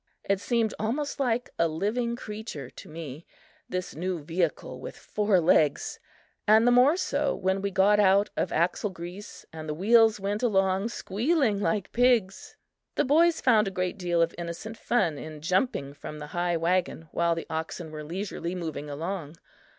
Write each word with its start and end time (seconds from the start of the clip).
It 0.23 0.39
seemed 0.41 0.73
almost 0.79 1.19
like 1.19 1.51
a 1.59 1.67
living 1.67 2.15
creature 2.15 2.71
to 2.71 2.89
me, 2.89 3.27
this 3.69 3.93
new 3.95 4.17
vehicle 4.17 4.79
with 4.79 4.97
four 4.97 5.39
legs, 5.39 5.99
and 6.47 6.65
the 6.65 6.71
more 6.71 6.97
so 6.97 7.35
when 7.35 7.61
we 7.61 7.69
got 7.69 7.99
out 7.99 8.31
of 8.35 8.51
axle 8.51 8.89
grease 8.89 9.45
and 9.53 9.69
the 9.69 9.75
wheels 9.75 10.19
went 10.19 10.41
along 10.41 10.89
squealing 10.89 11.59
like 11.59 11.91
pigs! 11.91 12.55
The 12.95 13.05
boys 13.05 13.41
found 13.41 13.67
a 13.67 13.69
great 13.69 13.99
deal 13.99 14.23
of 14.23 14.33
innocent 14.39 14.75
fun 14.75 15.19
in 15.19 15.39
jumping 15.39 15.93
from 15.93 16.17
the 16.17 16.27
high 16.33 16.57
wagon 16.57 17.07
while 17.11 17.35
the 17.35 17.45
oxen 17.47 17.91
were 17.91 18.03
leisurely 18.03 18.55
moving 18.55 18.89
along. 18.89 19.35